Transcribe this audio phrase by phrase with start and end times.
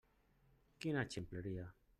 [0.85, 1.71] Quina ximpleria!